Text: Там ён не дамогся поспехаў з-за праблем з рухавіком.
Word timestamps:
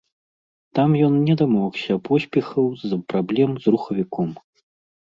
Там 0.79 0.89
ён 1.09 1.13
не 1.27 1.35
дамогся 1.43 1.99
поспехаў 2.09 2.65
з-за 2.81 2.97
праблем 3.15 3.49
з 3.65 3.79
рухавіком. 3.79 4.29